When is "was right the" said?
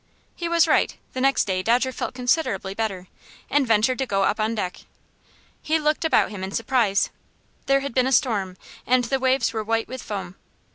0.49-1.21